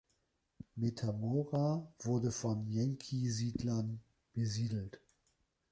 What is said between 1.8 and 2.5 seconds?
wurde